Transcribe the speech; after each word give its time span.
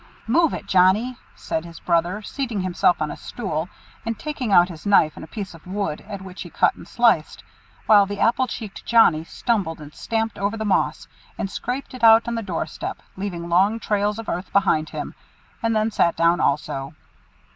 "Move 0.25 0.51
it, 0.51 0.65
Johnnie!" 0.65 1.15
said 1.35 1.63
his 1.63 1.79
brother, 1.79 2.23
seating 2.23 2.61
himself 2.61 3.03
on 3.03 3.11
a 3.11 3.15
stool, 3.15 3.69
and 4.03 4.17
taking 4.17 4.51
out 4.51 4.67
his 4.67 4.83
knife 4.83 5.11
and 5.15 5.23
a 5.23 5.27
piece 5.27 5.53
of 5.53 5.67
wood, 5.67 6.01
at 6.07 6.23
which 6.23 6.41
he 6.41 6.49
cut 6.49 6.73
and 6.73 6.87
sliced; 6.87 7.43
while 7.85 8.07
the 8.07 8.19
apple 8.19 8.47
cheeked 8.47 8.83
Johnnie 8.83 9.23
stumbled 9.25 9.79
and 9.79 9.93
stamped 9.93 10.39
over 10.39 10.57
the 10.57 10.65
moss, 10.65 11.07
and 11.37 11.51
scraped 11.51 11.93
it 11.93 12.03
out 12.03 12.27
on 12.27 12.33
the 12.33 12.41
doorstep, 12.41 12.97
leaving 13.15 13.47
long 13.47 13.79
trails 13.79 14.17
of 14.17 14.27
earth 14.27 14.51
behind 14.51 14.89
him, 14.89 15.13
and 15.61 15.75
then 15.75 15.91
sat 15.91 16.15
down 16.17 16.39
also. 16.41 16.95